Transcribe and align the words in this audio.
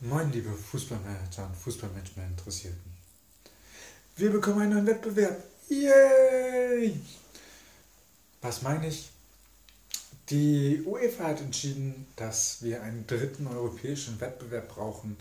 Moin, 0.00 0.30
liebe 0.32 0.52
Fußballmanager 0.52 1.46
und 1.46 1.56
Fußballmanagement 1.56 2.30
Interessierten. 2.30 2.92
Wir 4.16 4.30
bekommen 4.30 4.62
einen 4.62 4.72
neuen 4.74 4.86
Wettbewerb. 4.86 5.42
Yay! 5.68 7.00
Was 8.42 8.62
meine 8.62 8.88
ich? 8.88 9.08
Die 10.28 10.82
UEFA 10.84 11.28
hat 11.28 11.40
entschieden, 11.40 12.06
dass 12.16 12.62
wir 12.62 12.82
einen 12.82 13.06
dritten 13.06 13.46
europäischen 13.46 14.20
Wettbewerb 14.20 14.68
brauchen, 14.68 15.16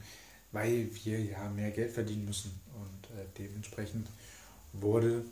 weil 0.51 0.89
wir 1.03 1.19
ja 1.21 1.47
mehr 1.49 1.71
Geld 1.71 1.91
verdienen 1.91 2.25
müssen. 2.25 2.59
Und 2.73 3.17
äh, 3.17 3.25
dementsprechend 3.37 4.07
wurde 4.73 5.23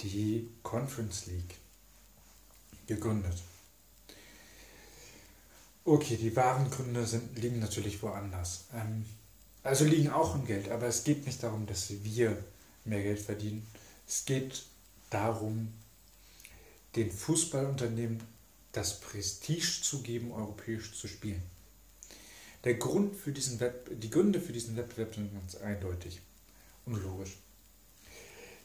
die 0.00 0.48
Conference 0.62 1.26
League 1.26 1.54
gegründet. 2.86 3.36
Okay, 5.88 6.16
die 6.16 6.34
wahren 6.34 6.68
Gründe 6.68 7.06
sind, 7.06 7.38
liegen 7.38 7.60
natürlich 7.60 8.02
woanders. 8.02 8.64
Ähm, 8.74 9.04
also 9.62 9.84
liegen 9.84 10.10
auch 10.10 10.34
im 10.34 10.44
Geld, 10.44 10.68
aber 10.68 10.88
es 10.88 11.04
geht 11.04 11.24
nicht 11.24 11.40
darum, 11.44 11.64
dass 11.64 11.92
wir 12.02 12.36
mehr 12.84 13.04
Geld 13.04 13.20
verdienen. 13.20 13.64
Es 14.04 14.24
geht 14.24 14.64
darum, 15.10 15.72
den 16.96 17.08
Fußballunternehmen 17.12 18.20
das 18.72 18.98
Prestige 18.98 19.80
zu 19.80 20.02
geben, 20.02 20.32
europäisch 20.32 20.92
zu 20.92 21.06
spielen. 21.06 21.42
Der 22.64 22.74
Grund 22.74 23.14
für 23.14 23.30
diesen 23.30 23.60
Wett 23.60 23.86
die 23.88 24.10
Gründe 24.10 24.40
für 24.40 24.52
diesen 24.52 24.76
Wettbewerb 24.76 25.14
sind 25.14 25.32
ganz 25.32 25.54
eindeutig 25.54 26.20
und 26.84 27.00
logisch. 27.00 27.36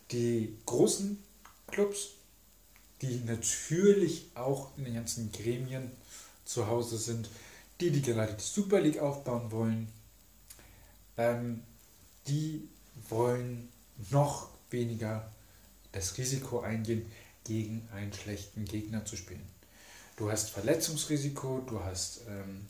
Die 0.10 0.58
großen 0.66 1.22
Clubs, 1.68 2.14
die 3.04 3.22
natürlich 3.26 4.26
auch 4.34 4.76
in 4.76 4.86
den 4.86 4.96
ganzen 4.96 5.32
Gremien 5.32 5.92
zu 6.46 6.68
Hause 6.68 6.98
sind, 6.98 7.30
die, 7.80 7.92
die 7.92 8.02
gerade 8.02 8.34
die 8.34 8.44
Super 8.44 8.80
League 8.80 9.00
aufbauen 9.00 9.52
wollen, 9.52 9.88
ähm, 11.18 11.64
die 12.28 12.68
wollen 13.10 13.70
noch 14.10 14.50
weniger 14.70 15.32
das 15.92 16.18
Risiko 16.18 16.62
eingehen, 16.62 17.06
gegen 17.44 17.88
einen 17.94 18.14
schlechten 18.14 18.66
Gegner 18.66 19.04
zu 19.06 19.16
spielen. 19.16 19.46
Du 20.16 20.30
hast 20.32 20.52
Verletzungsrisiko, 20.52 21.64
du 21.68 21.84
hast, 21.84 22.22
ähm, 22.28 22.68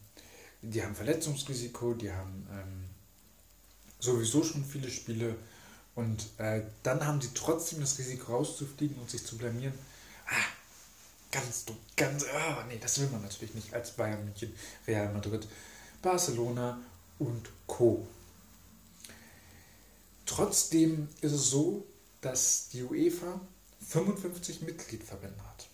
die 0.61 0.81
haben 0.81 0.95
Verletzungsrisiko, 0.95 1.93
die 1.93 2.11
haben 2.11 2.47
ähm, 2.51 2.85
sowieso 3.99 4.43
schon 4.43 4.63
viele 4.63 4.89
Spiele 4.89 5.35
und 5.95 6.25
äh, 6.37 6.61
dann 6.83 7.05
haben 7.05 7.19
sie 7.19 7.31
trotzdem 7.33 7.81
das 7.81 7.99
Risiko 7.99 8.33
rauszufliegen 8.33 8.97
und 8.97 9.09
sich 9.09 9.25
zu 9.25 9.37
blamieren. 9.37 9.73
Ganz 11.31 11.65
dumm, 11.65 11.77
ganz, 11.95 12.25
oh, 12.25 12.63
nee, 12.67 12.77
das 12.79 12.99
will 12.99 13.07
man 13.07 13.21
natürlich 13.21 13.55
nicht 13.55 13.73
als 13.73 13.91
Bayern 13.91 14.23
München, 14.25 14.53
Real 14.85 15.13
Madrid, 15.13 15.47
Barcelona 16.01 16.79
und 17.19 17.49
Co. 17.67 18.05
Trotzdem 20.25 21.07
ist 21.21 21.31
es 21.31 21.49
so, 21.49 21.85
dass 22.21 22.69
die 22.69 22.83
UEFA 22.83 23.39
55 23.87 24.61
Mitgliedverbände 24.61 25.41
hat. 25.43 25.67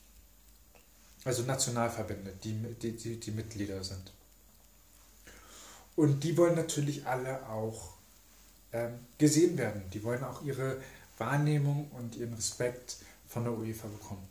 Also 1.25 1.43
Nationalverbände, 1.43 2.33
die, 2.43 2.53
die, 2.53 2.91
die, 2.91 3.19
die 3.19 3.31
Mitglieder 3.31 3.83
sind. 3.83 4.13
Und 5.95 6.23
die 6.23 6.37
wollen 6.37 6.55
natürlich 6.55 7.05
alle 7.05 7.47
auch 7.49 7.93
ähm, 8.71 8.99
gesehen 9.17 9.57
werden. 9.57 9.83
Die 9.91 10.03
wollen 10.03 10.23
auch 10.23 10.43
ihre 10.43 10.81
Wahrnehmung 11.17 11.89
und 11.91 12.15
ihren 12.15 12.33
Respekt 12.33 12.97
von 13.27 13.43
der 13.43 13.53
UEFA 13.53 13.87
bekommen. 13.87 14.27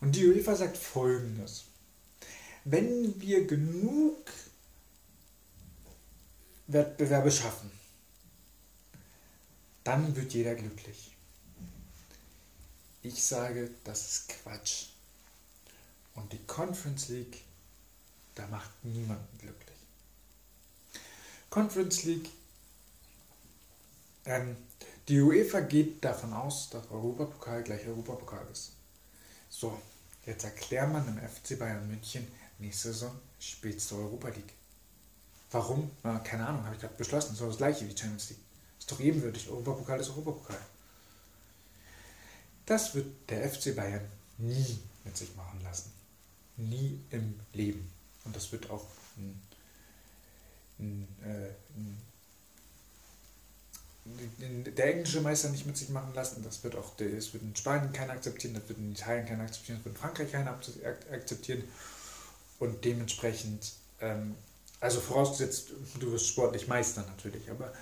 Und 0.00 0.16
die 0.16 0.26
UEFA 0.26 0.56
sagt 0.56 0.76
folgendes. 0.76 1.64
Wenn 2.64 3.20
wir 3.20 3.46
genug 3.46 4.30
Wettbewerbe 6.66 7.30
schaffen, 7.30 7.70
dann 9.84 10.14
wird 10.16 10.32
jeder 10.32 10.54
glücklich. 10.54 11.16
Ich 13.02 13.22
sage, 13.22 13.70
das 13.84 14.08
ist 14.08 14.28
Quatsch. 14.28 14.86
Und 16.14 16.32
die 16.32 16.44
Conference 16.46 17.08
League, 17.08 17.42
da 18.34 18.46
macht 18.48 18.70
niemanden 18.84 19.38
glücklich. 19.38 19.78
Conference 21.48 22.04
League, 22.04 22.28
ähm, 24.26 24.56
die 25.08 25.20
UEFA 25.20 25.60
geht 25.60 26.04
davon 26.04 26.32
aus, 26.32 26.70
dass 26.70 26.90
Europapokal 26.90 27.64
gleich 27.64 27.86
Europapokal 27.86 28.46
ist. 28.52 28.72
So, 29.48 29.80
Jetzt 30.30 30.44
erklärt 30.44 30.92
man 30.92 31.08
im 31.08 31.18
FC 31.18 31.58
Bayern 31.58 31.88
München, 31.88 32.24
nächste 32.60 32.92
Saison 32.92 33.10
spielst 33.40 33.90
du 33.90 33.96
Europa 33.96 34.28
League. 34.28 34.52
Warum? 35.50 35.90
Na, 36.04 36.20
keine 36.20 36.46
Ahnung, 36.46 36.64
habe 36.64 36.76
ich 36.76 36.80
gerade 36.80 36.94
beschlossen. 36.94 37.34
So 37.34 37.48
das 37.48 37.56
gleiche 37.56 37.84
wie 37.88 37.98
Champions 37.98 38.30
League. 38.30 38.38
Ist 38.78 38.92
doch 38.92 39.00
ebenwürdig. 39.00 39.48
Europapokal 39.48 39.98
ist 39.98 40.10
Europapokal. 40.10 40.60
Das 42.64 42.94
wird 42.94 43.08
der 43.28 43.50
FC 43.50 43.74
Bayern 43.74 44.06
nie 44.38 44.78
mit 45.02 45.16
sich 45.16 45.34
machen 45.34 45.60
lassen. 45.64 45.90
Nie 46.56 47.00
im 47.10 47.40
Leben. 47.52 47.90
Und 48.24 48.36
das 48.36 48.52
wird 48.52 48.70
auch 48.70 48.86
ein, 49.16 49.42
ein, 50.78 51.08
äh, 51.24 51.48
ein 51.76 52.00
der 54.04 54.94
englische 54.94 55.20
Meister 55.20 55.50
nicht 55.50 55.66
mit 55.66 55.76
sich 55.76 55.90
machen 55.90 56.12
lassen. 56.14 56.42
Das 56.42 56.64
wird 56.64 56.76
auch 56.76 56.96
das 56.96 57.32
wird 57.32 57.42
in 57.42 57.54
Spanien 57.54 57.92
keiner 57.92 58.12
akzeptieren, 58.12 58.54
das 58.54 58.68
wird 58.68 58.78
in 58.78 58.92
Italien 58.92 59.26
keiner 59.26 59.44
akzeptieren, 59.44 59.78
das 59.78 59.84
wird 59.84 59.96
in 59.96 60.00
Frankreich 60.00 60.32
keiner 60.32 60.58
akzeptieren. 61.12 61.64
Und 62.58 62.84
dementsprechend, 62.84 63.72
ähm, 64.00 64.34
also 64.80 65.00
vorausgesetzt, 65.00 65.70
du 65.98 66.12
wirst 66.12 66.28
sportlich 66.28 66.68
Meister 66.68 67.02
natürlich, 67.02 67.50
aber 67.50 67.72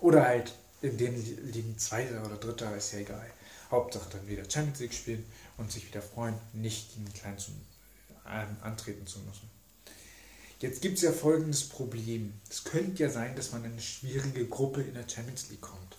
oder 0.00 0.24
halt 0.24 0.54
in 0.80 0.96
den 0.96 1.14
liegen 1.52 1.76
Zweiter 1.78 2.24
oder 2.24 2.36
Dritter, 2.36 2.76
ist 2.76 2.92
ja 2.92 3.00
egal. 3.00 3.26
Hauptsache 3.70 4.08
dann 4.10 4.26
wieder 4.28 4.48
Champions 4.48 4.80
League 4.80 4.94
spielen 4.94 5.24
und 5.56 5.70
sich 5.72 5.86
wieder 5.88 6.02
freuen, 6.02 6.34
nicht 6.52 6.94
gegen 6.94 7.12
Klein 7.12 7.38
zu, 7.38 7.50
ähm, 8.26 8.56
antreten 8.62 9.06
zu 9.06 9.18
müssen. 9.20 9.57
Jetzt 10.60 10.82
gibt 10.82 10.96
es 10.96 11.02
ja 11.02 11.12
folgendes 11.12 11.68
Problem. 11.68 12.34
Es 12.50 12.64
könnte 12.64 13.02
ja 13.02 13.10
sein, 13.10 13.36
dass 13.36 13.52
man 13.52 13.64
in 13.64 13.72
eine 13.72 13.80
schwierige 13.80 14.46
Gruppe 14.46 14.82
in 14.82 14.94
der 14.94 15.08
Champions 15.08 15.50
League 15.50 15.60
kommt, 15.60 15.96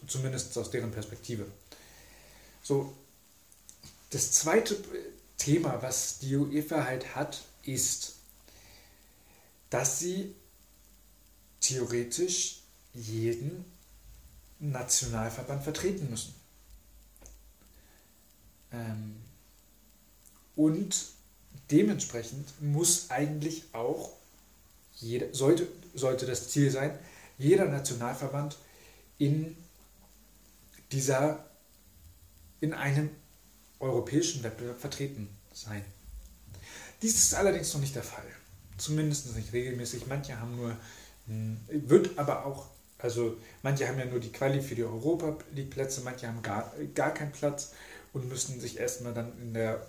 zumindest 0.08 0.58
aus 0.58 0.72
deren 0.72 0.92
Perspektive. 0.92 1.46
So, 2.64 2.94
das 4.10 4.32
zweite 4.32 4.78
Thema, 5.38 5.82
was 5.82 6.20
die 6.20 6.36
UEFA 6.36 6.86
halt 6.86 7.16
hat, 7.16 7.44
ist, 7.64 8.16
dass 9.70 10.00
sie 10.00 10.34
theoretisch 11.60 12.62
jeden 12.94 13.66
Nationalverband 14.60 15.64
vertreten 15.64 16.10
müssen. 16.10 16.34
Ähm, 18.72 19.16
und 20.56 21.08
dementsprechend 21.72 22.62
muss 22.62 23.10
eigentlich 23.10 23.64
auch, 23.74 24.12
jeder, 24.96 25.34
sollte, 25.34 25.68
sollte 25.94 26.26
das 26.26 26.50
Ziel 26.50 26.72
sein, 26.72 26.98
jeder 27.38 27.66
Nationalverband 27.66 28.58
in 29.18 29.58
dieser, 30.92 31.46
in 32.62 32.74
einem 32.74 33.10
europäischen 33.80 34.44
Wettbewerb 34.44 34.80
vertreten 34.80 35.30
sein. 35.54 35.84
Dies 37.02 37.16
ist 37.16 37.36
allerdings 37.36 37.74
noch 37.74 37.82
nicht 37.82 37.96
der 37.96 38.04
Fall. 38.04 38.26
Zumindest 38.78 39.36
nicht 39.36 39.54
regelmäßig. 39.54 40.08
Manche 40.08 40.40
haben 40.40 40.56
nur, 40.56 40.76
hm, 41.28 41.58
wird 41.68 42.18
aber 42.18 42.46
auch, 42.46 42.68
also 42.98 43.38
manche 43.62 43.88
haben 43.88 44.00
ja 44.00 44.06
nur 44.06 44.20
die 44.20 44.32
Quali 44.32 44.62
für 44.62 44.76
die 44.76 44.84
Europa 44.84 45.38
League 45.54 45.70
Plätze, 45.70 46.02
manche 46.02 46.28
haben 46.28 46.42
gar, 46.42 46.74
gar 46.94 47.14
keinen 47.14 47.32
Platz 47.32 47.74
und 48.14 48.28
müssen 48.30 48.60
sich 48.60 48.80
erstmal 48.80 49.14
dann 49.14 49.34
in 49.42 49.54
der 49.54 49.86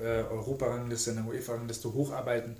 äh, 0.00 0.22
Europa-Rangliste, 0.22 1.10
in 1.10 1.16
der 1.16 1.26
UEFA-Rangliste 1.26 1.92
hocharbeiten. 1.92 2.56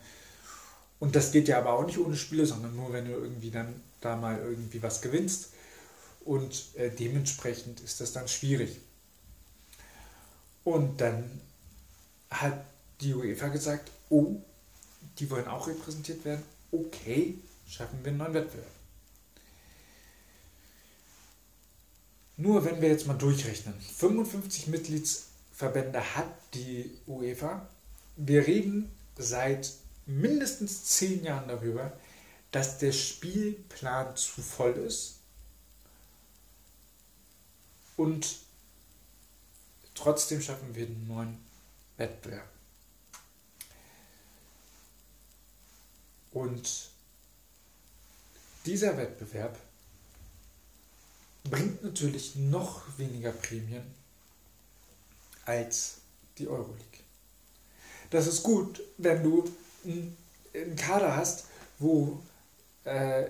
Und 0.99 1.15
das 1.15 1.33
geht 1.33 1.49
ja 1.49 1.59
aber 1.59 1.75
auch 1.75 1.87
nicht 1.87 1.99
ohne 1.99 2.17
Spiele, 2.17 2.47
sondern 2.47 2.75
nur, 2.75 2.93
wenn 2.93 3.05
du 3.05 3.13
irgendwie 3.13 3.51
dann 3.51 3.83
da 4.01 4.17
mal 4.17 4.39
irgendwie 4.39 4.83
was 4.83 5.03
gewinnst. 5.03 5.51
Und 6.25 6.75
äh, 6.77 6.91
dementsprechend 6.91 7.81
ist 7.81 8.01
das 8.01 8.13
dann 8.13 8.29
schwierig. 8.29 8.81
Und 10.67 11.01
dann 11.01 11.41
hat 12.29 12.65
die 13.01 13.15
UEFA 13.15 13.47
gesagt, 13.47 13.89
oh, 14.11 14.35
die 15.17 15.31
wollen 15.31 15.47
auch 15.47 15.69
repräsentiert 15.69 16.25
werden. 16.25 16.43
Okay, 16.73 17.39
schaffen 17.69 18.01
wir 18.03 18.09
einen 18.09 18.19
neuen 18.19 18.35
Wettbewerb. 18.35 18.67
Nur 22.37 22.65
wenn 22.65 22.81
wir 22.81 22.89
jetzt 22.89 23.07
mal 23.07 23.15
durchrechnen, 23.15 23.81
55 23.81 24.67
Mitgliedsverbände 24.67 26.01
hat 26.17 26.35
die 26.53 26.91
UEFA. 27.07 27.69
Wir 28.17 28.45
reden 28.45 28.91
seit 29.17 29.73
mindestens 30.05 30.85
zehn 30.87 31.23
Jahren 31.23 31.47
darüber, 31.47 31.93
dass 32.51 32.79
der 32.79 32.91
Spielplan 32.91 34.17
zu 34.17 34.43
voll 34.43 34.73
ist 34.73 35.21
und 37.97 38.46
trotzdem 39.97 40.41
schaffen 40.41 40.75
wir 40.75 40.87
einen 40.87 41.09
neuen 41.09 41.39
Wettbewerb. 41.97 42.49
Und 46.33 46.91
dieser 48.67 48.97
Wettbewerb 48.97 49.59
bringt 51.45 51.83
natürlich 51.83 52.37
noch 52.37 52.83
weniger 52.99 53.33
Prämien 53.33 53.83
als 55.45 55.99
die 56.39 56.49
Euroleague. 56.49 57.01
Das 58.11 58.27
ist 58.27 58.43
gut, 58.43 58.83
wenn 58.99 59.23
du 59.23 59.45
einen 59.85 60.77
Kader 60.77 61.17
hast, 61.17 61.47
wo 61.79 62.21
äh, 62.85 63.25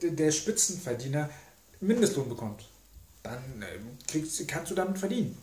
der 0.00 0.32
Spitzenverdiener 0.32 1.30
Mindestlohn 1.80 2.28
bekommt. 2.28 2.68
Dann 3.22 3.62
äh, 3.62 3.78
kriegst, 4.06 4.46
kannst 4.48 4.70
du 4.70 4.74
damit 4.74 4.98
verdienen. 4.98 5.36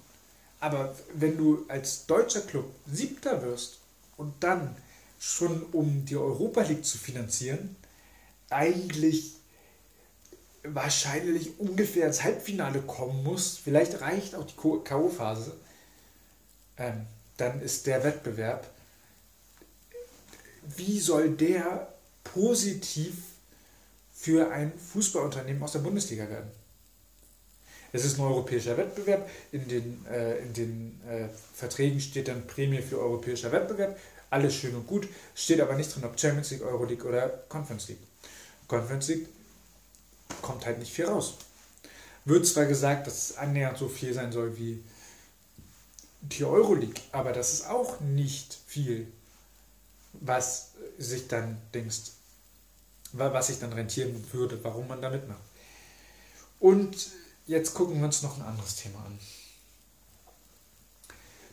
Aber 0.63 0.95
wenn 1.13 1.38
du 1.38 1.65
als 1.68 2.06
deutscher 2.06 2.39
Club 2.39 2.74
Siebter 2.89 3.42
wirst 3.42 3.80
und 4.15 4.33
dann 4.42 4.74
schon 5.19 5.62
um 5.74 6.06
die 6.06 6.15
Europa 6.15 6.62
League 6.62 6.86
zu 6.86 6.98
finanzieren, 6.98 7.75
eigentlich 8.50 9.33
wahrscheinlich 10.63 11.60
ungefähr 11.60 12.07
ins 12.07 12.24
Halbfinale 12.24 12.81
kommen 12.81 13.25
muss, 13.25 13.57
vielleicht 13.57 14.00
reicht 14.00 14.36
auch 14.36 14.48
die 14.48 14.56
K.O.-Phase, 14.56 15.51
ähm, 16.77 17.07
dann 17.36 17.60
ist 17.62 17.86
der 17.86 18.06
Wettbewerb, 18.06 18.71
wie 20.77 20.98
soll 20.98 21.31
der 21.31 21.94
positiv 22.24 23.15
für 24.13 24.50
ein 24.50 24.71
Fußballunternehmen 24.80 25.62
aus 25.62 25.74
der 25.74 25.80
Bundesliga 25.80 26.30
werden? 26.30 26.62
Es 27.94 28.04
ist 28.04 28.18
ein 28.18 28.25
europäischer 28.25 28.75
Wettbewerb. 28.75 29.30
In 29.51 29.68
den, 29.68 30.06
äh, 30.07 30.40
in 30.40 30.54
den 30.54 31.01
äh, 31.07 31.30
Verträgen 31.54 32.01
steht 32.01 32.28
dann 32.28 32.45
Prämie 32.48 32.81
für 32.81 33.00
europäischer 33.00 33.51
Wettbewerb. 33.51 33.98
Alles 34.31 34.56
schön 34.56 34.75
und 34.75 34.88
gut. 34.88 35.07
Steht 35.36 35.62
aber 35.62 35.75
nicht 35.75 35.95
drin, 35.95 36.04
ob 36.04 36.19
Champions 36.19 36.50
League, 36.50 36.63
Euroleague 36.63 37.07
oder 37.07 37.30
Conference 37.48 37.88
League. 37.88 38.00
Conference 38.68 39.07
League 39.10 39.28
kommt 40.42 40.66
halt 40.66 40.80
nicht 40.80 40.92
viel 40.92 41.06
raus. 41.06 41.36
Wird 42.25 42.48
zwar 42.48 42.66
gesagt, 42.66 43.06
dass 43.06 43.30
es 43.30 43.38
annähernd 43.38 43.78
so 43.78 43.88
viel 43.88 44.13
sein 44.13 44.31
soll 44.31 44.57
wie 44.57 44.84
die 46.22 46.46
Euroleague, 46.46 47.01
aber 47.12 47.34
das 47.34 47.54
ist 47.54 47.69
auch 47.69 48.00
nicht 48.00 48.57
viel, 48.66 49.07
was 50.13 50.72
sich 50.98 51.28
dann 51.28 51.57
denkst, 51.74 52.12
was 53.12 53.48
sich 53.48 53.60
dann 53.60 53.74
rentieren 53.74 54.24
würde, 54.31 54.63
warum 54.63 54.88
man 54.88 55.01
da 55.01 55.10
mitmacht. 55.10 55.42
Und 56.60 57.12
jetzt 57.45 57.74
gucken 57.74 57.98
wir 57.98 58.06
uns 58.06 58.22
noch 58.22 58.38
ein 58.38 58.44
anderes 58.44 58.75
Thema 58.75 59.00
an. 59.00 59.19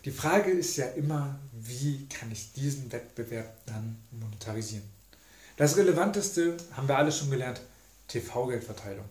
Die 0.04 0.10
Frage 0.10 0.50
ist 0.50 0.76
ja 0.76 0.86
immer, 0.86 1.38
wie 1.52 2.06
kann 2.08 2.32
ich 2.32 2.52
diesen 2.52 2.90
Wettbewerb 2.90 3.54
dann 3.66 3.98
monetarisieren? 4.12 4.88
Das 5.56 5.76
Relevanteste 5.76 6.56
haben 6.72 6.88
wir 6.88 6.96
alle 6.96 7.12
schon 7.12 7.30
gelernt, 7.30 7.60
TV-Geldverteilung. 8.08 9.04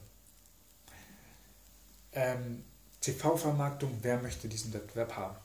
Ähm, 2.13 2.63
TV-Vermarktung, 3.01 3.99
wer 4.01 4.19
möchte 4.19 4.47
diesen 4.47 4.73
Wettbewerb 4.73 5.15
haben? 5.15 5.35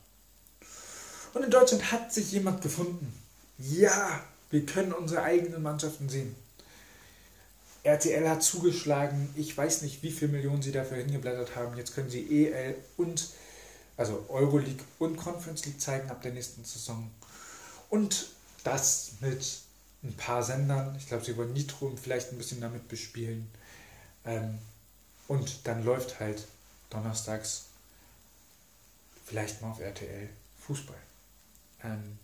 Und 1.34 1.42
in 1.42 1.50
Deutschland 1.50 1.92
hat 1.92 2.12
sich 2.12 2.32
jemand 2.32 2.62
gefunden. 2.62 3.12
Ja, 3.58 4.25
wir 4.50 4.64
können 4.64 4.92
unsere 4.92 5.22
eigenen 5.22 5.62
Mannschaften 5.62 6.08
sehen. 6.08 6.34
RTL 7.84 8.28
hat 8.28 8.42
zugeschlagen, 8.42 9.32
ich 9.36 9.56
weiß 9.56 9.82
nicht, 9.82 10.02
wie 10.02 10.10
viele 10.10 10.32
Millionen 10.32 10.62
sie 10.62 10.72
dafür 10.72 10.96
hingeblättert 10.96 11.54
haben. 11.54 11.76
Jetzt 11.76 11.94
können 11.94 12.08
sie 12.08 12.47
EL 12.47 12.76
und, 12.97 13.28
also 13.97 14.25
Euroleague 14.30 14.82
und 14.99 15.16
Conference 15.16 15.66
League 15.66 15.80
zeigen 15.80 16.11
ab 16.11 16.23
der 16.23 16.32
nächsten 16.32 16.64
Saison. 16.64 17.11
Und 17.90 18.30
das 18.64 19.12
mit 19.20 19.61
ein 20.02 20.14
paar 20.14 20.42
Sendern. 20.42 20.97
Ich 20.97 21.06
glaube, 21.09 21.25
sie 21.25 21.37
wollen 21.37 21.52
Nitro 21.52 21.94
vielleicht 22.02 22.32
ein 22.32 22.38
bisschen 22.38 22.62
damit 22.62 22.88
bespielen. 22.88 23.50
Ähm, 24.25 24.59
und 25.28 25.66
dann 25.66 25.85
läuft 25.85 26.20
halt 26.20 26.47
donnerstags 26.88 27.66
vielleicht 29.26 29.61
mal 29.61 29.70
auf 29.70 29.80
RTL 29.80 30.30
Fußball. 30.66 30.97
Ähm, 31.82 32.18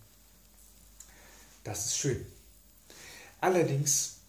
das 1.64 1.87
ist 1.87 1.99
schön. 1.99 2.26
Allerdings 3.42 4.19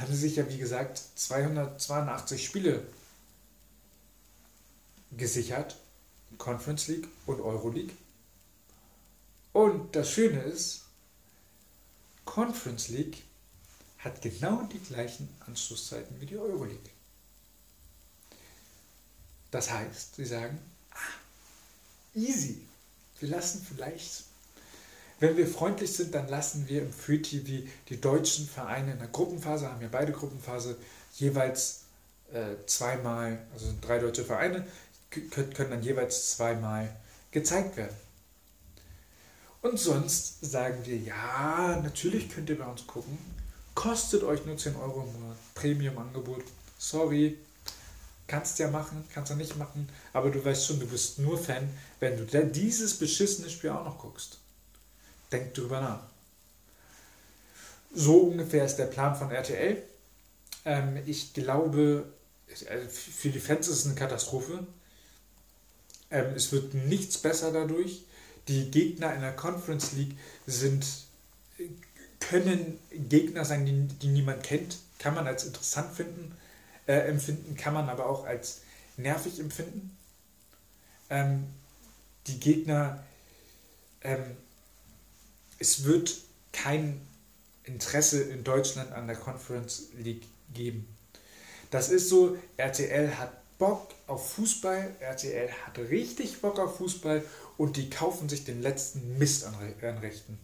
hatte 0.00 0.14
sich 0.14 0.36
ja, 0.36 0.48
wie 0.48 0.58
gesagt, 0.58 1.02
282 1.16 2.44
Spiele 2.44 2.86
gesichert, 5.16 5.76
Conference 6.38 6.88
League 6.88 7.08
und 7.26 7.40
Euroleague. 7.40 7.94
Und 9.52 9.96
das 9.96 10.10
Schöne 10.10 10.40
ist, 10.42 10.82
Conference 12.24 12.88
League 12.88 13.22
hat 13.98 14.20
genau 14.20 14.62
die 14.64 14.80
gleichen 14.80 15.28
Anschlusszeiten 15.46 16.20
wie 16.20 16.26
die 16.26 16.36
Euroleague. 16.36 16.90
Das 19.50 19.70
heißt, 19.70 20.16
sie 20.16 20.26
sagen, 20.26 20.58
ah, 20.90 22.14
easy, 22.14 22.66
wir 23.20 23.30
lassen 23.30 23.66
vielleicht 23.66 24.25
wenn 25.18 25.36
wir 25.36 25.46
freundlich 25.46 25.92
sind, 25.92 26.14
dann 26.14 26.28
lassen 26.28 26.68
wir 26.68 26.82
im 26.82 26.92
Free 26.92 27.18
TV 27.18 27.66
die 27.88 28.00
deutschen 28.00 28.46
Vereine 28.46 28.92
in 28.92 28.98
der 28.98 29.08
Gruppenphase, 29.08 29.70
haben 29.70 29.80
ja 29.80 29.88
beide 29.90 30.12
Gruppenphase, 30.12 30.76
jeweils 31.14 31.84
äh, 32.32 32.56
zweimal, 32.66 33.38
also 33.52 33.72
drei 33.80 33.98
deutsche 33.98 34.24
Vereine, 34.24 34.66
können 35.10 35.70
dann 35.70 35.82
jeweils 35.82 36.32
zweimal 36.32 36.94
gezeigt 37.30 37.76
werden. 37.76 37.96
Und 39.62 39.78
sonst 39.78 40.44
sagen 40.44 40.78
wir, 40.84 40.96
ja, 40.96 41.80
natürlich 41.82 42.28
könnt 42.28 42.50
ihr 42.50 42.58
bei 42.58 42.66
uns 42.66 42.86
gucken, 42.86 43.18
kostet 43.74 44.22
euch 44.22 44.44
nur 44.44 44.56
10 44.56 44.76
Euro 44.76 45.02
im 45.02 45.20
Monat, 45.20 45.36
Premium-Angebot, 45.54 46.44
sorry, 46.78 47.38
kannst 48.26 48.58
ja 48.58 48.68
machen, 48.70 49.04
kannst 49.12 49.30
ja 49.30 49.36
nicht 49.36 49.56
machen, 49.56 49.88
aber 50.12 50.30
du 50.30 50.44
weißt 50.44 50.66
schon, 50.66 50.80
du 50.80 50.86
bist 50.86 51.18
nur 51.18 51.38
Fan, 51.38 51.68
wenn 52.00 52.16
du 52.16 52.24
dieses 52.46 52.98
beschissene 52.98 53.48
Spiel 53.48 53.70
auch 53.70 53.84
noch 53.84 53.98
guckst. 53.98 54.38
Denkt 55.32 55.56
drüber 55.56 55.80
nach. 55.80 56.02
So 57.94 58.18
ungefähr 58.18 58.64
ist 58.64 58.76
der 58.76 58.86
Plan 58.86 59.16
von 59.16 59.30
RTL. 59.30 59.82
Ähm, 60.64 60.98
ich 61.06 61.32
glaube, 61.32 62.12
also 62.68 62.88
für 62.88 63.30
die 63.30 63.40
Fans 63.40 63.68
ist 63.68 63.78
es 63.78 63.86
eine 63.86 63.94
Katastrophe. 63.94 64.66
Ähm, 66.10 66.34
es 66.34 66.52
wird 66.52 66.74
nichts 66.74 67.18
besser 67.18 67.52
dadurch. 67.52 68.04
Die 68.48 68.70
Gegner 68.70 69.14
in 69.14 69.22
der 69.22 69.32
Conference 69.32 69.92
League 69.92 70.16
sind, 70.46 70.86
können 72.20 72.78
Gegner 72.90 73.44
sein, 73.44 73.66
die, 73.66 73.88
die 73.98 74.08
niemand 74.08 74.42
kennt. 74.42 74.78
Kann 74.98 75.14
man 75.14 75.26
als 75.26 75.44
interessant 75.44 75.94
finden, 75.94 76.36
äh, 76.86 77.08
empfinden, 77.08 77.56
kann 77.56 77.74
man 77.74 77.88
aber 77.88 78.06
auch 78.06 78.24
als 78.24 78.62
nervig 78.96 79.40
empfinden. 79.40 79.96
Ähm, 81.10 81.46
die 82.26 82.40
Gegner, 82.40 83.04
ähm, 84.02 84.36
es 85.58 85.84
wird 85.84 86.16
kein 86.52 87.00
Interesse 87.64 88.22
in 88.22 88.44
Deutschland 88.44 88.92
an 88.92 89.06
der 89.06 89.16
Conference 89.16 89.88
League 89.98 90.26
geben. 90.54 90.86
Das 91.70 91.88
ist 91.88 92.08
so, 92.08 92.38
RTL 92.56 93.18
hat 93.18 93.32
Bock 93.58 93.88
auf 94.06 94.34
Fußball, 94.34 94.94
RTL 95.00 95.50
hat 95.50 95.78
richtig 95.78 96.40
Bock 96.40 96.58
auf 96.58 96.76
Fußball 96.76 97.24
und 97.56 97.76
die 97.76 97.90
kaufen 97.90 98.28
sich 98.28 98.44
den 98.44 98.62
letzten 98.62 99.18
Mist 99.18 99.44
an, 99.44 99.54
Rechten. 100.00 100.38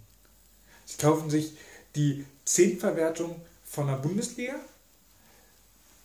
Sie 0.85 0.97
kaufen 0.97 1.31
sich 1.31 1.52
die 1.95 2.25
Zehntverwertung 2.45 3.40
von 3.64 3.87
der 3.87 3.97
Bundesliga. 3.97 4.54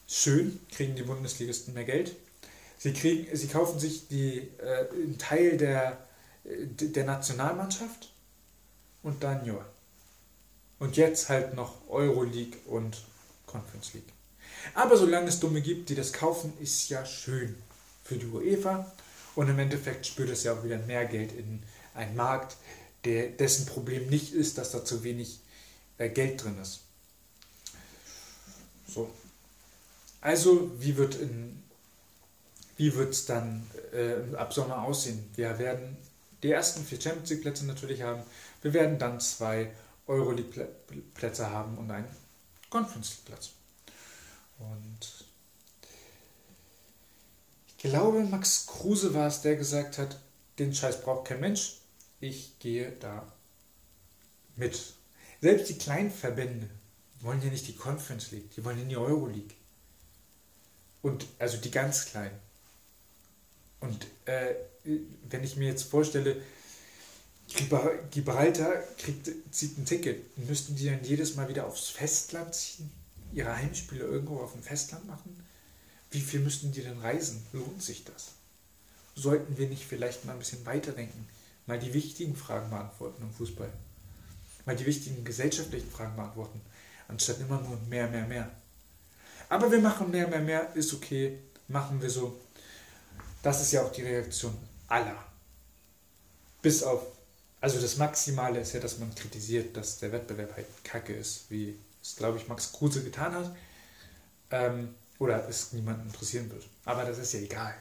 Schön, 0.08 0.60
kriegen 0.72 0.96
die 0.96 1.04
Bundesligisten 1.04 1.74
mehr 1.74 1.86
Geld. 1.86 2.16
Sie, 2.78 2.94
kriegen, 2.94 3.36
sie 3.36 3.48
kaufen 3.48 3.80
sich 3.80 4.08
die, 4.08 4.50
äh, 4.60 4.88
einen 4.92 5.18
Teil 5.18 5.58
der, 5.58 5.98
der 6.46 7.06
Nationalmannschaft 7.06 8.12
und 9.08 9.24
dann 9.24 9.46
ja. 9.46 9.66
Und 10.80 10.98
jetzt 10.98 11.30
halt 11.30 11.56
noch 11.56 11.88
Euroleague 11.88 12.60
und 12.66 13.02
Conference 13.46 13.94
League. 13.94 14.12
Aber 14.74 14.98
solange 14.98 15.30
es 15.30 15.40
Dumme 15.40 15.62
gibt, 15.62 15.88
die 15.90 15.96
das 15.96 16.12
kaufen, 16.12 16.54
ist 16.60 16.90
ja 16.90 17.06
schön 17.06 17.56
für 18.04 18.18
die 18.18 18.26
UEFA. 18.26 18.92
Und 19.36 19.50
im 19.50 19.58
Endeffekt 19.60 20.06
spürt 20.06 20.30
es 20.30 20.44
ja 20.44 20.54
auch 20.54 20.64
wieder 20.64 20.78
mehr 20.80 21.06
Geld 21.06 21.32
in 21.32 21.64
einen 21.96 22.16
Markt, 22.18 22.58
der, 23.06 23.30
dessen 23.30 23.66
Problem 23.66 24.08
nicht 24.10 24.34
ist, 24.34 24.58
dass 24.58 24.72
da 24.72 24.84
zu 24.84 25.04
wenig 25.04 25.40
äh, 25.98 26.10
Geld 26.10 26.44
drin 26.44 26.60
ist. 26.62 26.82
So. 28.88 29.10
Also, 30.20 30.70
wie 30.80 30.98
wird 30.98 31.16
in 31.16 31.64
wie 32.76 32.94
wird 32.94 33.14
es 33.14 33.26
dann 33.26 33.66
äh, 33.94 34.36
ab 34.36 34.54
Sommer 34.54 34.84
aussehen? 34.84 35.28
Wir 35.36 35.58
werden 35.58 35.98
die 36.44 36.52
ersten 36.52 36.86
vier 36.86 37.02
Champions 37.02 37.30
League 37.30 37.42
Plätze 37.42 37.66
natürlich 37.66 38.02
haben. 38.04 38.22
Wir 38.62 38.74
werden 38.74 38.98
dann 38.98 39.20
zwei 39.20 39.72
Euroleague 40.08 40.68
Plätze 41.14 41.50
haben 41.50 41.78
und 41.78 41.92
einen 41.92 42.08
Conference 42.70 43.12
League 43.12 43.26
Platz. 43.26 43.52
Und 44.60 45.26
ich 47.68 47.78
glaube, 47.78 48.24
Max 48.24 48.66
Kruse 48.68 49.14
war 49.14 49.28
es, 49.28 49.42
der 49.42 49.56
gesagt 49.56 49.98
hat, 49.98 50.20
den 50.58 50.74
Scheiß 50.74 51.02
braucht 51.02 51.28
kein 51.28 51.40
Mensch. 51.40 51.78
Ich 52.20 52.58
gehe 52.60 52.92
da 52.94 53.32
mit. 54.56 54.94
Selbst 55.42 55.70
die 55.70 55.78
kleinen 55.78 56.10
Verbände 56.10 56.68
wollen 57.20 57.42
ja 57.42 57.50
nicht 57.50 57.68
die 57.68 57.76
Conference 57.76 58.32
League, 58.32 58.50
die 58.52 58.66
wollen 58.66 58.82
in 58.82 58.90
die 58.90 58.98
Euro 58.98 59.28
League. 59.28 59.56
Und 61.04 61.28
also 61.38 61.58
die 61.58 61.72
ganz 61.72 62.06
kleinen. 62.06 62.38
Und 63.80 64.08
äh, 64.26 64.56
wenn 65.30 65.44
ich 65.44 65.56
mir 65.56 65.68
jetzt 65.68 65.84
vorstelle, 65.84 66.42
Gibraltar 67.48 68.74
kriegt, 68.98 69.32
zieht 69.52 69.78
ein 69.78 69.86
Ticket, 69.86 70.38
müssten 70.38 70.76
die 70.76 70.86
dann 70.86 71.04
jedes 71.04 71.36
Mal 71.36 71.48
wieder 71.48 71.66
aufs 71.66 71.90
Festland 71.90 72.54
ziehen? 72.54 72.92
ihre 73.34 73.56
Heimspiele 73.56 74.04
irgendwo 74.04 74.40
auf 74.40 74.54
dem 74.54 74.64
Festland 74.64 75.06
machen? 75.08 75.44
Wie 76.12 76.22
viel 76.22 76.40
müssten 76.40 76.72
die 76.72 76.82
denn 76.82 77.00
reisen? 77.00 77.46
Lohnt 77.54 77.84
sich 77.84 78.04
das? 78.06 78.30
Sollten 79.16 79.58
wir 79.58 79.68
nicht 79.68 79.86
vielleicht 79.86 80.26
mal 80.26 80.34
ein 80.34 80.40
bisschen 80.40 80.66
weiterdenken? 80.66 81.28
Mal 81.66 81.80
die 81.80 81.94
wichtigen 81.94 82.36
Fragen 82.36 82.70
beantworten 82.70 83.24
im 83.24 83.34
Fußball. 83.34 83.72
Mal 84.66 84.76
die 84.76 84.86
wichtigen 84.86 85.24
gesellschaftlichen 85.24 85.90
Fragen 85.90 86.16
beantworten, 86.16 86.62
anstatt 87.08 87.40
immer 87.40 87.60
nur 87.62 87.78
mehr, 87.90 88.08
mehr, 88.08 88.28
mehr. 88.28 88.52
Aber 89.50 89.72
wir 89.72 89.80
machen 89.80 90.12
mehr, 90.12 90.28
mehr, 90.28 90.42
mehr, 90.42 90.76
ist 90.76 90.94
okay, 90.94 91.40
machen 91.68 92.02
wir 92.02 92.10
so. 92.10 92.40
Das 93.42 93.62
ist 93.62 93.72
ja 93.72 93.84
auch 93.84 93.92
die 93.92 94.02
Reaktion 94.02 94.58
aller. 94.88 95.24
Bis 96.62 96.84
auf, 96.84 97.06
also 97.60 97.80
das 97.82 97.98
Maximale 97.98 98.60
ist 98.60 98.74
ja, 98.74 98.80
dass 98.80 99.00
man 99.00 99.14
kritisiert, 99.16 99.76
dass 99.76 100.00
der 100.00 100.12
Wettbewerb 100.12 100.56
halt 100.56 100.68
kacke 100.84 101.14
ist, 101.14 101.50
wie 101.50 101.78
das 102.02 102.16
glaube 102.16 102.38
ich 102.38 102.48
Max 102.48 102.72
Kruse 102.72 103.04
getan 103.04 103.34
hat, 103.34 103.56
ähm, 104.52 104.96
oder 105.20 105.48
es 105.50 105.74
niemanden 105.74 106.08
interessieren 106.08 106.50
wird. 106.52 106.64
Aber 106.86 107.04
das 107.04 107.18
ist 107.18 107.34
ja 107.34 107.40
egal. 107.40 107.76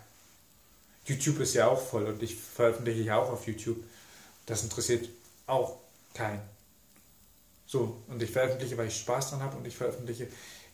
YouTube 1.05 1.39
ist 1.41 1.55
ja 1.55 1.69
auch 1.69 1.81
voll 1.81 2.07
und 2.07 2.23
ich 2.23 2.35
veröffentliche 2.35 3.03
ja 3.03 3.19
auch 3.19 3.31
auf 3.31 3.47
YouTube. 3.47 3.83
Das 4.47 4.63
interessiert 4.63 5.09
auch 5.47 5.79
keinen. 6.15 6.41
So, 7.67 8.01
und 8.09 8.23
ich 8.23 8.31
veröffentliche, 8.31 8.77
weil 8.79 8.89
ich 8.89 8.99
Spaß 8.99 9.31
dran 9.31 9.43
habe 9.43 9.57
und 9.57 9.67
ich 9.67 9.77
veröffentliche, 9.77 10.29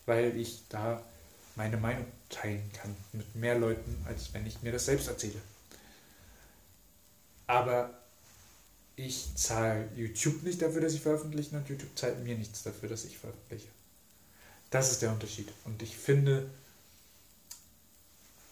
weil 0.05 0.35
ich 0.37 0.63
da 0.69 1.03
meine 1.55 1.77
Meinung 1.77 2.05
teilen 2.29 2.71
kann 2.73 2.95
mit 3.11 3.35
mehr 3.35 3.57
Leuten, 3.57 4.03
als 4.07 4.33
wenn 4.33 4.45
ich 4.45 4.61
mir 4.61 4.71
das 4.71 4.85
selbst 4.85 5.07
erzähle. 5.07 5.39
Aber 7.45 8.02
ich 8.95 9.35
zahle 9.35 9.89
YouTube 9.95 10.43
nicht 10.43 10.61
dafür, 10.61 10.81
dass 10.81 10.93
ich 10.93 11.01
veröffentliche 11.01 11.55
und 11.55 11.67
YouTube 11.67 11.97
zahlt 11.97 12.23
mir 12.23 12.37
nichts 12.37 12.63
dafür, 12.63 12.89
dass 12.89 13.05
ich 13.05 13.17
veröffentliche. 13.17 13.67
Das 14.69 14.91
ist 14.91 15.01
der 15.01 15.11
Unterschied. 15.11 15.47
Und 15.65 15.81
ich 15.81 15.97
finde, 15.97 16.49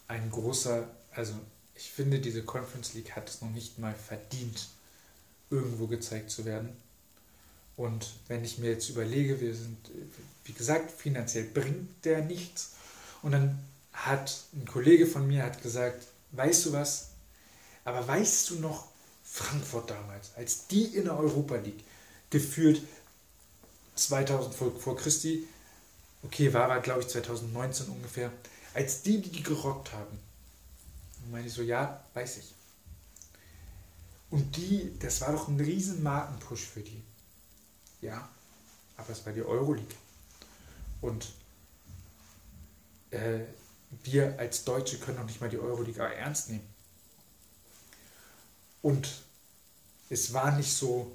ein 0.08 0.30
großer, 0.30 0.88
also 1.12 1.34
ich 1.74 1.90
finde, 1.90 2.20
diese 2.20 2.42
Conference 2.42 2.94
League 2.94 3.16
hat 3.16 3.28
es 3.28 3.40
noch 3.40 3.50
nicht 3.50 3.78
mal 3.78 3.94
verdient, 3.94 4.68
irgendwo 5.50 5.86
gezeigt 5.86 6.30
zu 6.30 6.44
werden. 6.44 6.70
Und 7.76 8.12
wenn 8.28 8.44
ich 8.44 8.58
mir 8.58 8.70
jetzt 8.70 8.88
überlege, 8.90 9.40
wir 9.40 9.54
sind, 9.54 9.78
wie 10.44 10.52
gesagt, 10.52 10.90
finanziell 10.90 11.44
bringt 11.44 12.04
der 12.04 12.22
nichts. 12.22 12.74
Und 13.22 13.32
dann 13.32 13.58
hat 13.92 14.44
ein 14.54 14.66
Kollege 14.66 15.06
von 15.06 15.26
mir 15.26 15.42
hat 15.42 15.62
gesagt, 15.62 16.06
weißt 16.32 16.66
du 16.66 16.72
was, 16.72 17.08
aber 17.84 18.06
weißt 18.06 18.50
du 18.50 18.54
noch, 18.56 18.91
Frankfurt 19.32 19.88
damals, 19.88 20.34
als 20.36 20.66
die 20.66 20.84
in 20.84 21.04
der 21.04 21.18
Europa 21.18 21.56
League 21.56 21.82
gefühlt 22.28 22.82
2000 23.94 24.54
vor, 24.54 24.78
vor 24.78 24.94
Christi, 24.94 25.48
okay, 26.22 26.52
war 26.52 26.68
er 26.68 26.80
glaube 26.80 27.00
ich 27.00 27.08
2019 27.08 27.86
ungefähr, 27.86 28.30
als 28.74 29.00
die 29.00 29.22
die 29.22 29.42
gerockt 29.42 29.94
haben. 29.94 30.18
Meine 31.30 31.46
ich 31.46 31.52
so, 31.54 31.62
ja, 31.62 32.04
weiß 32.12 32.36
ich. 32.38 32.54
Und 34.28 34.54
die, 34.58 34.98
das 34.98 35.22
war 35.22 35.32
doch 35.32 35.48
ein 35.48 35.58
riesen 35.58 36.02
Markenpush 36.02 36.64
für 36.66 36.80
die. 36.80 37.02
Ja, 38.02 38.28
aber 38.98 39.10
es 39.10 39.24
war 39.24 39.32
die 39.32 39.42
Euroleague. 39.42 39.96
Und 41.00 41.32
äh, 43.10 43.40
wir 44.04 44.38
als 44.38 44.64
Deutsche 44.64 44.98
können 44.98 45.16
doch 45.16 45.24
nicht 45.24 45.40
mal 45.40 45.48
die 45.48 45.58
Euroleague 45.58 46.02
ernst 46.02 46.50
nehmen. 46.50 46.71
Und 48.82 49.08
es 50.10 50.32
war 50.32 50.56
nicht 50.56 50.72
so, 50.72 51.10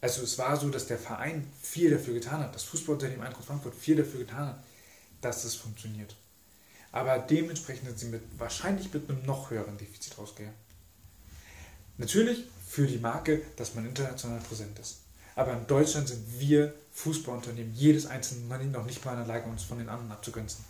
also 0.00 0.22
es 0.22 0.36
war 0.38 0.56
so, 0.56 0.68
dass 0.68 0.86
der 0.86 0.98
Verein 0.98 1.48
viel 1.60 1.90
dafür 1.90 2.14
getan 2.14 2.40
hat, 2.40 2.54
das 2.54 2.64
Fußballunternehmen 2.64 3.24
Eintracht 3.24 3.44
Frankfurt 3.44 3.74
viel 3.74 3.96
dafür 3.96 4.20
getan 4.20 4.48
hat, 4.48 4.64
dass 5.20 5.44
es 5.44 5.54
funktioniert. 5.54 6.14
Aber 6.90 7.18
dementsprechend 7.18 7.86
sind 7.86 7.98
sie 7.98 8.06
mit, 8.06 8.22
wahrscheinlich 8.36 8.92
mit 8.92 9.08
einem 9.08 9.24
noch 9.24 9.50
höheren 9.50 9.78
Defizit 9.78 10.18
rausgegangen. 10.18 10.58
Natürlich 11.96 12.44
für 12.68 12.86
die 12.86 12.98
Marke, 12.98 13.42
dass 13.56 13.74
man 13.74 13.86
international 13.86 14.40
präsent 14.40 14.78
ist. 14.78 14.98
Aber 15.34 15.52
in 15.52 15.66
Deutschland 15.66 16.08
sind 16.08 16.22
wir 16.38 16.74
Fußballunternehmen, 16.92 17.74
jedes 17.74 18.06
einzelne 18.06 18.66
noch 18.66 18.84
nicht 18.84 19.04
mal 19.04 19.12
in 19.12 19.18
der 19.18 19.26
Lage, 19.26 19.48
uns 19.48 19.62
von 19.62 19.78
den 19.78 19.88
anderen 19.88 20.12
abzugrenzen. 20.12 20.64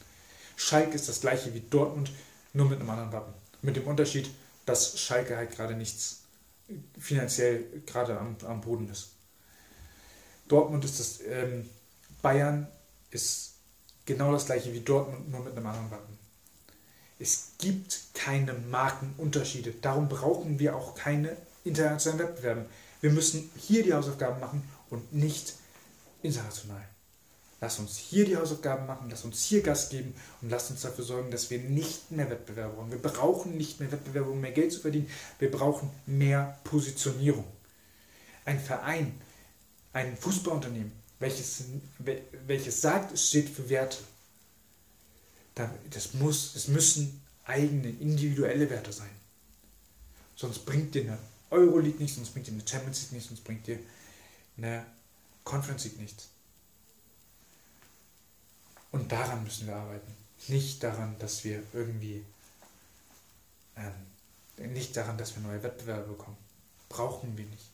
Schalke 0.56 0.94
ist 0.94 1.08
das 1.08 1.20
gleiche 1.20 1.52
wie 1.54 1.60
Dortmund, 1.60 2.10
nur 2.52 2.68
mit 2.68 2.78
einem 2.78 2.90
anderen 2.90 3.12
Wappen. 3.12 3.34
Mit 3.62 3.76
dem 3.76 3.86
Unterschied, 3.86 4.30
dass 4.64 4.98
Schalke 4.98 5.36
halt 5.36 5.52
gerade 5.52 5.74
nichts 5.74 6.22
finanziell 6.98 7.64
gerade 7.86 8.18
am, 8.18 8.36
am 8.46 8.60
Boden 8.60 8.88
ist. 8.88 9.10
Dortmund 10.48 10.84
ist 10.84 11.00
das, 11.00 11.20
ähm, 11.26 11.68
Bayern 12.20 12.66
ist 13.10 13.54
genau 14.04 14.32
das 14.32 14.46
gleiche 14.46 14.72
wie 14.72 14.80
Dortmund, 14.80 15.30
nur 15.30 15.40
mit 15.40 15.56
einem 15.56 15.66
anderen 15.66 15.90
Wappen. 15.90 16.18
Es 17.18 17.52
gibt 17.58 18.00
keine 18.14 18.52
Markenunterschiede. 18.52 19.74
Darum 19.80 20.08
brauchen 20.08 20.58
wir 20.58 20.74
auch 20.76 20.94
keine 20.94 21.36
internationalen 21.64 22.28
Wettbewerbe. 22.28 22.66
Wir 23.00 23.10
müssen 23.10 23.50
hier 23.56 23.82
die 23.82 23.94
Hausaufgaben 23.94 24.40
machen 24.40 24.68
und 24.90 25.12
nicht 25.12 25.54
international. 26.22 26.82
Lass 27.62 27.78
uns 27.78 27.96
hier 27.96 28.24
die 28.24 28.36
Hausaufgaben 28.36 28.86
machen, 28.86 29.06
lass 29.08 29.22
uns 29.24 29.44
hier 29.44 29.62
Gas 29.62 29.88
geben 29.88 30.14
und 30.40 30.50
lass 30.50 30.68
uns 30.72 30.80
dafür 30.80 31.04
sorgen, 31.04 31.30
dass 31.30 31.48
wir 31.48 31.60
nicht 31.60 32.10
mehr 32.10 32.28
Wettbewerber 32.28 32.74
brauchen. 32.74 32.90
Wir 32.90 32.98
brauchen 32.98 33.56
nicht 33.56 33.78
mehr 33.78 33.92
Wettbewerber, 33.92 34.30
um 34.32 34.40
mehr 34.40 34.50
Geld 34.50 34.72
zu 34.72 34.80
verdienen. 34.80 35.08
Wir 35.38 35.48
brauchen 35.48 35.88
mehr 36.04 36.58
Positionierung. 36.64 37.44
Ein 38.44 38.58
Verein, 38.58 39.14
ein 39.92 40.16
Fußballunternehmen, 40.16 40.90
welches, 41.20 41.62
welches 42.48 42.80
sagt, 42.80 43.12
es 43.12 43.28
steht 43.28 43.48
für 43.48 43.68
Werte. 43.68 43.98
das 45.54 46.14
muss, 46.14 46.56
es 46.56 46.66
müssen 46.66 47.22
eigene, 47.44 47.90
individuelle 47.90 48.68
Werte 48.70 48.92
sein. 48.92 49.10
Sonst 50.34 50.66
bringt 50.66 50.96
dir 50.96 51.02
eine 51.02 51.18
Euroleague 51.50 52.00
nichts, 52.00 52.16
sonst 52.16 52.32
bringt 52.32 52.48
dir 52.48 52.54
eine 52.54 52.66
Champions 52.66 53.02
League 53.02 53.12
nichts, 53.12 53.28
sonst 53.28 53.44
bringt 53.44 53.68
dir 53.68 53.78
eine 54.56 54.84
Conference 55.44 55.84
League 55.84 56.00
nichts. 56.00 56.32
Und 58.92 59.10
daran 59.10 59.42
müssen 59.42 59.66
wir 59.66 59.76
arbeiten. 59.76 60.14
Nicht 60.48 60.82
daran, 60.82 61.16
dass 61.18 61.44
wir 61.44 61.62
irgendwie, 61.72 62.24
ähm, 63.76 64.72
nicht 64.72 64.96
daran, 64.96 65.18
dass 65.18 65.34
wir 65.34 65.42
neue 65.42 65.62
Wettbewerbe 65.62 66.08
bekommen. 66.12 66.36
Brauchen 66.88 67.36
wir 67.36 67.46
nicht. 67.46 67.70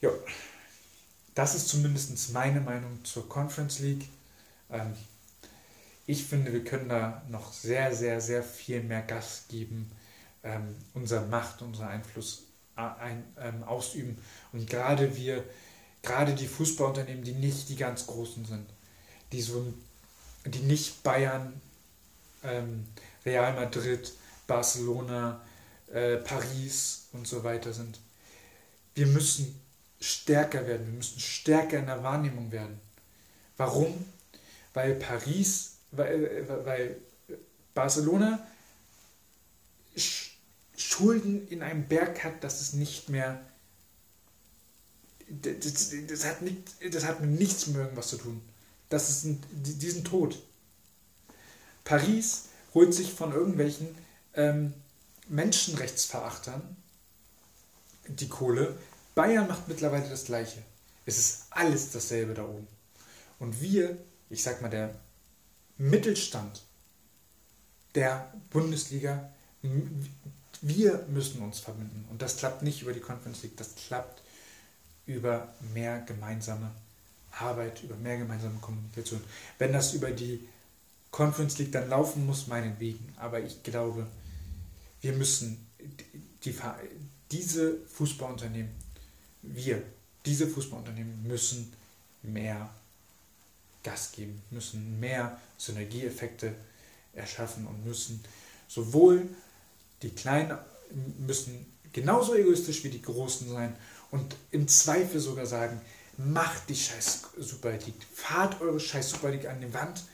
Ja, 0.00 0.10
das 1.34 1.54
ist 1.54 1.68
zumindest 1.68 2.32
meine 2.32 2.60
Meinung 2.60 3.04
zur 3.04 3.28
Conference 3.28 3.78
League. 3.80 4.08
Ähm, 4.70 4.94
ich 6.06 6.24
finde, 6.24 6.52
wir 6.52 6.64
können 6.64 6.88
da 6.88 7.22
noch 7.28 7.52
sehr, 7.52 7.94
sehr, 7.94 8.20
sehr 8.20 8.42
viel 8.42 8.82
mehr 8.82 9.02
Gas 9.02 9.44
geben, 9.48 9.90
ähm, 10.44 10.74
unsere 10.94 11.26
Macht, 11.26 11.62
unseren 11.62 11.88
Einfluss 11.88 12.44
äh, 12.76 12.80
ein, 12.80 13.24
ähm, 13.38 13.64
ausüben. 13.64 14.16
Und 14.52 14.68
gerade 14.70 15.16
wir, 15.16 15.44
gerade 16.06 16.34
die 16.34 16.46
Fußballunternehmen, 16.46 17.22
die 17.22 17.32
nicht 17.32 17.68
die 17.68 17.76
ganz 17.76 18.06
großen 18.06 18.46
sind, 18.46 18.66
die 19.32 19.42
so, 19.42 19.74
die 20.46 20.60
nicht 20.60 21.02
Bayern, 21.02 21.60
ähm, 22.42 22.86
Real 23.24 23.52
Madrid, 23.52 24.12
Barcelona, 24.46 25.44
äh, 25.92 26.16
Paris 26.16 27.08
und 27.12 27.26
so 27.26 27.44
weiter 27.44 27.72
sind. 27.72 27.98
Wir 28.94 29.06
müssen 29.06 29.60
stärker 30.00 30.66
werden, 30.66 30.86
wir 30.86 30.94
müssen 30.94 31.20
stärker 31.20 31.78
in 31.78 31.86
der 31.86 32.02
Wahrnehmung 32.02 32.50
werden. 32.50 32.80
Warum? 33.56 33.92
Weil 34.72 34.94
Paris, 34.94 35.72
weil, 35.90 36.24
äh, 36.24 36.66
weil 36.66 36.96
Barcelona 37.74 38.46
Schulden 40.76 41.48
in 41.48 41.62
einem 41.62 41.86
Berg 41.88 42.22
hat, 42.24 42.44
dass 42.44 42.60
es 42.60 42.72
nicht 42.74 43.08
mehr. 43.08 43.40
Das, 45.28 45.90
das, 46.06 46.24
hat, 46.24 46.42
nicht, 46.42 46.56
das 46.92 47.04
hat 47.04 47.20
mit 47.20 47.30
nichts 47.30 47.66
mehr 47.68 47.82
irgendwas 47.82 48.08
zu 48.08 48.16
tun. 48.16 48.40
Das 48.88 49.10
ist 49.10 49.24
ein, 49.24 49.42
die 49.50 49.90
sind. 49.90 50.08
Paris 51.84 52.44
holt 52.74 52.94
sich 52.94 53.12
von 53.12 53.32
irgendwelchen 53.32 53.88
ähm, 54.34 54.72
Menschenrechtsverachtern 55.28 56.76
die 58.08 58.28
Kohle, 58.28 58.76
Bayern 59.14 59.48
macht 59.48 59.68
mittlerweile 59.68 60.08
das 60.08 60.24
Gleiche. 60.24 60.62
Es 61.04 61.18
ist 61.18 61.46
alles 61.50 61.92
dasselbe 61.92 62.34
da 62.34 62.44
oben. 62.44 62.66
Und 63.38 63.60
wir, 63.60 63.96
ich 64.30 64.42
sag 64.42 64.62
mal, 64.62 64.68
der 64.68 64.94
Mittelstand 65.78 66.62
der 67.94 68.32
Bundesliga, 68.50 69.30
wir 70.60 71.06
müssen 71.08 71.42
uns 71.42 71.60
verbinden. 71.60 72.06
Und 72.10 72.22
das 72.22 72.36
klappt 72.36 72.62
nicht 72.62 72.82
über 72.82 72.92
die 72.92 73.00
Conference 73.00 73.42
League, 73.42 73.56
das 73.56 73.74
klappt 73.74 74.22
über 75.06 75.54
mehr 75.72 76.00
gemeinsame 76.00 76.70
Arbeit, 77.32 77.82
über 77.82 77.96
mehr 77.96 78.18
gemeinsame 78.18 78.58
Kommunikation. 78.60 79.22
Wenn 79.58 79.72
das 79.72 79.94
über 79.94 80.10
die 80.10 80.46
Conference 81.10 81.58
League 81.58 81.72
dann 81.72 81.88
laufen 81.88 82.26
muss, 82.26 82.46
meinetwegen. 82.46 83.12
Aber 83.16 83.40
ich 83.40 83.62
glaube, 83.62 84.06
wir 85.00 85.12
müssen 85.12 85.66
die, 86.44 86.54
diese 87.30 87.78
Fußballunternehmen 87.86 88.70
wir, 89.42 89.82
diese 90.24 90.48
Fußballunternehmen 90.48 91.22
müssen 91.26 91.72
mehr 92.22 92.68
Gas 93.82 94.12
geben, 94.12 94.42
müssen 94.50 94.98
mehr 94.98 95.40
Synergieeffekte 95.56 96.52
erschaffen 97.12 97.66
und 97.66 97.84
müssen 97.84 98.22
sowohl 98.68 99.28
die 100.02 100.10
Kleinen 100.10 100.58
müssen 101.18 101.66
genauso 101.92 102.34
egoistisch 102.34 102.84
wie 102.84 102.90
die 102.90 103.02
Großen 103.02 103.48
sein 103.48 103.74
und 104.10 104.36
im 104.50 104.68
Zweifel 104.68 105.20
sogar 105.20 105.46
sagen, 105.46 105.80
macht 106.16 106.68
die 106.68 106.76
scheiß 106.76 107.22
Super 107.38 107.72
League, 107.72 108.06
fahrt 108.14 108.60
eure 108.60 108.80
scheiß 108.80 109.10
Super 109.10 109.30
League 109.30 109.46
an 109.46 109.60
die 109.60 109.72
Wand, 109.74 110.04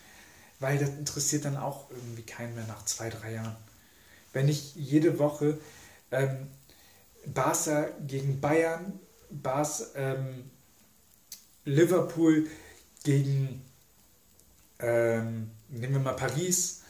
weil 0.58 0.78
das 0.78 0.90
interessiert 0.90 1.44
dann 1.44 1.56
auch 1.56 1.90
irgendwie 1.90 2.22
keinen 2.22 2.54
mehr 2.54 2.66
nach 2.66 2.84
zwei, 2.84 3.10
drei 3.10 3.34
Jahren. 3.34 3.56
Wenn 4.32 4.48
ich 4.48 4.74
jede 4.74 5.18
Woche 5.18 5.58
ähm, 6.10 6.48
Barca 7.26 7.88
gegen 8.06 8.40
Bayern 8.40 8.98
Bas 9.30 9.92
ähm, 9.94 10.50
Liverpool 11.64 12.48
gegen, 13.04 13.62
ähm, 14.78 15.50
nehmen 15.68 15.94
wir 15.94 16.00
mal 16.00 16.16
Paris 16.16 16.82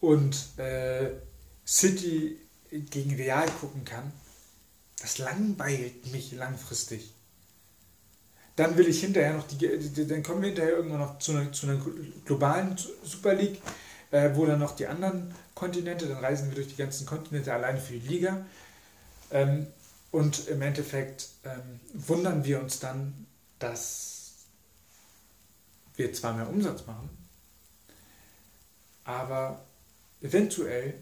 und 0.00 0.58
äh, 0.58 1.10
City 1.66 2.38
gegen 2.70 3.14
Real 3.14 3.48
gucken 3.60 3.84
kann, 3.84 4.12
das 5.04 5.18
langweilt 5.18 6.10
mich 6.12 6.32
langfristig. 6.32 7.12
Dann 8.56 8.78
will 8.78 8.88
ich 8.88 9.00
hinterher 9.00 9.34
noch 9.34 9.46
die, 9.46 10.06
dann 10.06 10.22
kommen 10.22 10.40
wir 10.40 10.48
hinterher 10.48 10.76
irgendwann 10.76 11.00
noch 11.00 11.18
zu 11.18 11.32
einer, 11.32 11.52
zu 11.52 11.66
einer 11.66 11.78
globalen 12.24 12.74
Super 13.02 13.34
League, 13.34 13.60
äh, 14.12 14.30
wo 14.32 14.46
dann 14.46 14.60
noch 14.60 14.74
die 14.74 14.86
anderen 14.86 15.34
Kontinente, 15.54 16.06
dann 16.06 16.24
reisen 16.24 16.48
wir 16.48 16.54
durch 16.54 16.68
die 16.68 16.76
ganzen 16.76 17.04
Kontinente 17.04 17.52
alleine 17.52 17.78
für 17.82 17.92
die 17.92 18.08
Liga. 18.08 18.46
Ähm, 19.30 19.66
und 20.10 20.48
im 20.48 20.62
Endeffekt 20.62 21.28
ähm, 21.44 21.80
wundern 21.92 22.42
wir 22.44 22.62
uns 22.62 22.78
dann, 22.78 23.26
dass 23.58 24.32
wir 25.96 26.14
zwar 26.14 26.32
mehr 26.32 26.48
Umsatz 26.48 26.86
machen, 26.86 27.10
aber 29.04 29.66
eventuell 30.22 30.94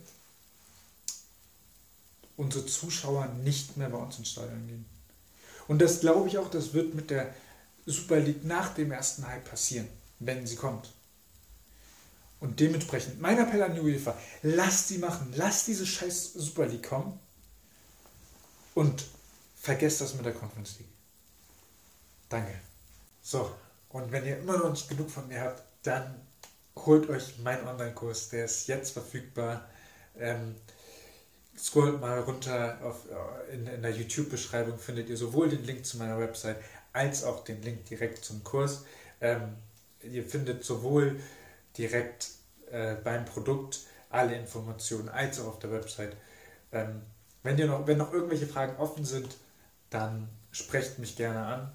unsere 2.37 2.67
Zuschauer 2.67 3.27
nicht 3.43 3.77
mehr 3.77 3.89
bei 3.91 3.99
uns 3.99 4.19
ins 4.19 4.31
Stadion 4.31 4.67
gehen. 4.67 4.85
Und 5.69 5.81
das 5.81 6.01
glaube 6.01 6.29
ich 6.29 6.39
auch, 6.39 6.51
das 6.51 6.75
wird 6.75 6.95
mit 6.95 7.11
der 7.11 7.35
Super 7.87 8.19
League 8.19 8.45
nach 8.45 8.75
dem 8.75 8.93
ersten 8.93 9.27
Hype 9.27 9.49
passieren, 9.49 9.89
wenn 10.19 10.47
sie 10.47 10.57
kommt. 10.57 10.93
Und 12.41 12.59
dementsprechend, 12.59 13.21
mein 13.21 13.39
Appell 13.39 13.63
an 13.63 13.75
die 13.75 13.81
UEFA, 13.81 14.17
lasst 14.43 14.89
sie 14.89 14.99
machen, 14.99 15.33
lasst 15.37 15.69
diese 15.69 15.87
scheiß 15.87 16.33
Super 16.35 16.67
League 16.67 16.89
kommen 16.89 17.19
und 18.75 19.05
vergesst 19.55 20.01
das 20.01 20.15
mit 20.15 20.25
der 20.25 20.35
Conference 20.35 20.79
League. 20.79 20.89
Danke. 22.29 22.53
So, 23.23 23.55
und 23.91 24.11
wenn 24.11 24.27
ihr 24.27 24.39
immer 24.39 24.59
noch 24.59 24.71
nicht 24.71 24.89
genug 24.89 25.09
von 25.09 25.29
mir 25.29 25.41
habt, 25.41 25.63
dann 25.83 26.21
holt 26.77 27.09
euch 27.09 27.39
meinen 27.39 27.69
Online-Kurs. 27.69 28.31
Der 28.31 28.47
ist 28.47 28.67
jetzt 28.67 28.91
verfügbar. 28.91 29.69
Ähm, 30.19 30.57
scrollt 31.57 32.01
mal 32.01 32.21
runter 32.21 32.79
auf, 32.83 33.07
äh, 33.11 33.55
in, 33.55 33.67
in 33.67 33.83
der 33.83 33.93
YouTube-Beschreibung, 33.93 34.79
findet 34.79 35.09
ihr 35.09 35.17
sowohl 35.17 35.49
den 35.49 35.65
Link 35.65 35.85
zu 35.85 35.99
meiner 35.99 36.19
Website 36.19 36.57
als 36.93 37.25
auch 37.25 37.45
den 37.45 37.63
Link 37.63 37.85
direkt 37.87 38.25
zum 38.25 38.43
Kurs. 38.45 38.85
Ähm, 39.21 39.57
ihr 40.03 40.25
findet 40.25 40.65
sowohl 40.65 41.21
direkt 41.77 42.29
äh, 42.71 42.95
beim 42.95 43.25
Produkt 43.25 43.81
alle 44.11 44.35
Informationen 44.37 45.09
als 45.09 45.41
auch 45.41 45.47
auf 45.47 45.59
der 45.59 45.73
Website. 45.73 46.17
Ähm, 46.73 47.03
wenn, 47.43 47.59
ihr 47.59 47.67
noch, 47.67 47.87
wenn 47.87 47.99
noch 47.99 48.13
irgendwelche 48.13 48.47
Fragen 48.47 48.77
offen 48.77 49.05
sind, 49.05 49.37
dann 49.91 50.29
sprecht 50.51 50.99
mich 50.99 51.17
gerne 51.17 51.45
an, 51.45 51.73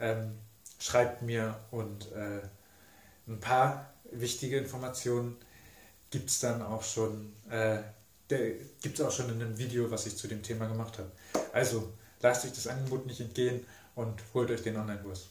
ähm, 0.00 0.38
schreibt 0.78 1.22
mir 1.22 1.58
und 1.70 2.12
äh, 2.12 2.40
ein 3.26 3.40
paar 3.40 3.92
wichtige 4.10 4.58
Informationen 4.58 5.36
gibt 6.10 6.30
es 6.30 6.40
dann 6.40 6.62
auch 6.62 6.82
schon, 6.82 7.34
äh, 7.50 7.78
gibt 8.28 8.98
es 8.98 9.00
auch 9.00 9.10
schon 9.10 9.30
in 9.30 9.42
einem 9.42 9.58
Video, 9.58 9.90
was 9.90 10.06
ich 10.06 10.16
zu 10.16 10.28
dem 10.28 10.42
Thema 10.42 10.66
gemacht 10.66 10.98
habe. 10.98 11.10
Also 11.52 11.92
lasst 12.20 12.44
euch 12.44 12.52
das 12.52 12.66
Angebot 12.66 13.06
nicht 13.06 13.20
entgehen 13.20 13.64
und 13.94 14.20
holt 14.34 14.50
euch 14.50 14.62
den 14.62 14.76
Online-Kurs. 14.76 15.28